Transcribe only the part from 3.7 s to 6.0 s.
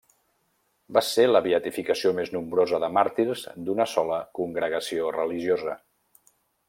sola congregació religiosa.